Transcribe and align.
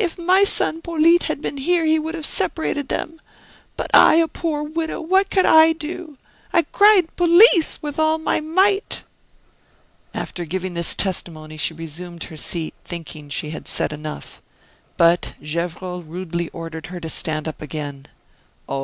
If 0.00 0.18
my 0.18 0.42
son 0.42 0.82
Polyte 0.82 1.28
had 1.28 1.40
been 1.40 1.56
here 1.58 1.84
he 1.84 1.96
would 1.96 2.16
have 2.16 2.26
separated 2.26 2.88
them; 2.88 3.20
but 3.76 3.88
I, 3.94 4.16
a 4.16 4.26
poor 4.26 4.64
widow, 4.64 5.00
what 5.00 5.30
could 5.30 5.46
I 5.46 5.74
do! 5.74 6.18
I 6.52 6.62
cried 6.62 7.14
'Police!' 7.14 7.80
with 7.80 7.96
all 7.96 8.18
my 8.18 8.40
might." 8.40 9.04
After 10.12 10.44
giving 10.44 10.74
this 10.74 10.96
testimony 10.96 11.56
she 11.56 11.72
resumed 11.72 12.24
her 12.24 12.36
seat, 12.36 12.74
thinking 12.84 13.28
she 13.28 13.50
had 13.50 13.68
said 13.68 13.92
enough. 13.92 14.42
But 14.96 15.34
Gevrol 15.40 16.02
rudely 16.02 16.48
ordered 16.48 16.86
her 16.88 16.98
to 16.98 17.08
stand 17.08 17.46
up 17.46 17.62
again. 17.62 18.06
"Oh! 18.68 18.78